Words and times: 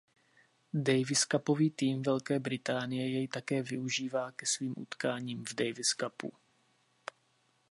Daviscupový 0.73 1.69
tým 1.71 2.01
Velké 2.03 2.39
Británie 2.39 3.09
jej 3.09 3.27
také 3.27 3.61
využívá 3.63 4.31
ke 4.31 4.45
svým 4.45 4.73
utkáním 4.77 5.45
v 5.45 5.53
Davis 5.53 5.89
Cupu. 6.01 6.33